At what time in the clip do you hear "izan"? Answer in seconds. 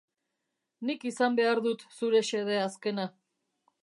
1.09-1.37